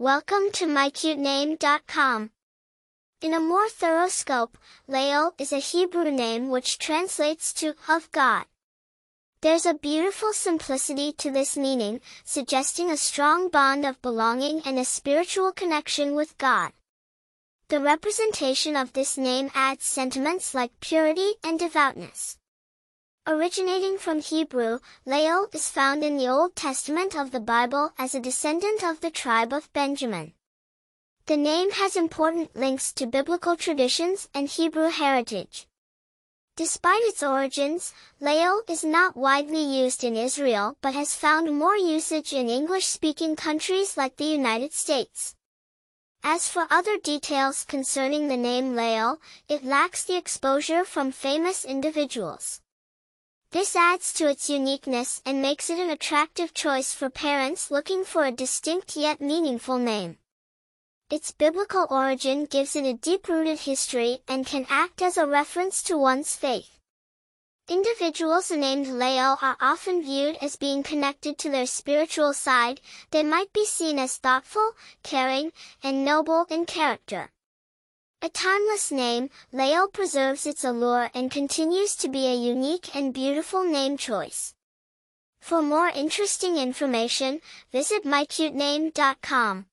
Welcome 0.00 0.50
to 0.52 0.64
mycutename.com. 0.64 2.30
In 3.20 3.34
a 3.34 3.38
more 3.38 3.68
thorough 3.68 4.08
scope, 4.08 4.56
Lael 4.88 5.34
is 5.36 5.52
a 5.52 5.58
Hebrew 5.58 6.10
name 6.10 6.48
which 6.48 6.78
translates 6.78 7.52
to 7.60 7.74
of 7.86 8.10
God. 8.10 8.46
There's 9.42 9.66
a 9.66 9.74
beautiful 9.74 10.32
simplicity 10.32 11.12
to 11.18 11.30
this 11.30 11.54
meaning, 11.54 12.00
suggesting 12.24 12.90
a 12.90 12.96
strong 12.96 13.50
bond 13.50 13.84
of 13.84 14.00
belonging 14.00 14.62
and 14.64 14.78
a 14.78 14.86
spiritual 14.86 15.52
connection 15.52 16.14
with 16.14 16.38
God. 16.38 16.72
The 17.68 17.78
representation 17.78 18.76
of 18.76 18.94
this 18.94 19.18
name 19.18 19.50
adds 19.54 19.84
sentiments 19.84 20.54
like 20.54 20.80
purity 20.80 21.34
and 21.44 21.58
devoutness. 21.58 22.38
Originating 23.32 23.96
from 23.96 24.20
Hebrew, 24.20 24.80
Lael 25.06 25.46
is 25.52 25.68
found 25.68 26.02
in 26.02 26.16
the 26.16 26.26
Old 26.26 26.56
Testament 26.56 27.14
of 27.14 27.30
the 27.30 27.38
Bible 27.38 27.92
as 27.96 28.12
a 28.12 28.18
descendant 28.18 28.82
of 28.82 29.00
the 29.00 29.10
tribe 29.12 29.52
of 29.52 29.72
Benjamin. 29.72 30.32
The 31.26 31.36
name 31.36 31.70
has 31.70 31.94
important 31.94 32.56
links 32.56 32.92
to 32.94 33.06
biblical 33.06 33.54
traditions 33.54 34.28
and 34.34 34.48
Hebrew 34.48 34.88
heritage. 34.88 35.68
Despite 36.56 37.02
its 37.02 37.22
origins, 37.22 37.94
Lael 38.18 38.62
is 38.68 38.82
not 38.82 39.16
widely 39.16 39.62
used 39.62 40.02
in 40.02 40.16
Israel 40.16 40.76
but 40.82 40.94
has 40.94 41.14
found 41.14 41.56
more 41.56 41.76
usage 41.76 42.32
in 42.32 42.48
English-speaking 42.48 43.36
countries 43.36 43.96
like 43.96 44.16
the 44.16 44.24
United 44.24 44.72
States. 44.72 45.36
As 46.24 46.48
for 46.48 46.66
other 46.68 46.98
details 46.98 47.64
concerning 47.64 48.26
the 48.26 48.36
name 48.36 48.74
Lael, 48.74 49.20
it 49.48 49.64
lacks 49.64 50.02
the 50.02 50.16
exposure 50.16 50.84
from 50.84 51.12
famous 51.12 51.64
individuals. 51.64 52.60
This 53.52 53.74
adds 53.74 54.12
to 54.12 54.28
its 54.28 54.48
uniqueness 54.48 55.20
and 55.26 55.42
makes 55.42 55.70
it 55.70 55.78
an 55.80 55.90
attractive 55.90 56.54
choice 56.54 56.94
for 56.94 57.10
parents 57.10 57.68
looking 57.68 58.04
for 58.04 58.24
a 58.24 58.30
distinct 58.30 58.96
yet 58.96 59.20
meaningful 59.20 59.76
name. 59.76 60.18
Its 61.10 61.32
biblical 61.32 61.88
origin 61.90 62.44
gives 62.44 62.76
it 62.76 62.84
a 62.84 62.94
deep-rooted 62.94 63.58
history 63.58 64.20
and 64.28 64.46
can 64.46 64.66
act 64.70 65.02
as 65.02 65.16
a 65.16 65.26
reference 65.26 65.82
to 65.82 65.98
one's 65.98 66.36
faith. 66.36 66.78
Individuals 67.68 68.52
named 68.52 68.86
Lael 68.86 69.36
are 69.42 69.56
often 69.60 70.00
viewed 70.00 70.36
as 70.40 70.54
being 70.54 70.84
connected 70.84 71.36
to 71.38 71.50
their 71.50 71.66
spiritual 71.66 72.32
side, 72.32 72.80
they 73.10 73.24
might 73.24 73.52
be 73.52 73.64
seen 73.64 73.98
as 73.98 74.16
thoughtful, 74.16 74.72
caring, 75.02 75.52
and 75.82 76.04
noble 76.04 76.46
in 76.50 76.66
character. 76.66 77.32
A 78.22 78.28
timeless 78.28 78.92
name, 78.92 79.30
Lael 79.50 79.88
preserves 79.88 80.44
its 80.44 80.62
allure 80.62 81.10
and 81.14 81.30
continues 81.30 81.96
to 81.96 82.06
be 82.06 82.26
a 82.26 82.34
unique 82.34 82.94
and 82.94 83.14
beautiful 83.14 83.64
name 83.64 83.96
choice. 83.96 84.52
For 85.40 85.62
more 85.62 85.88
interesting 85.88 86.58
information, 86.58 87.40
visit 87.72 88.04
mycutename.com. 88.04 89.66